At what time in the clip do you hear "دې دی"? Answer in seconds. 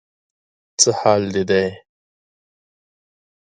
1.33-1.65